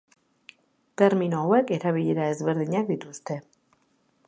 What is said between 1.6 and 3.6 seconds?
erabilera ezberdinak dituzte.